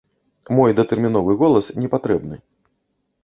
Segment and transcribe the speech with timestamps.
[0.59, 2.37] Мой датэрміновы голас непатрэбны.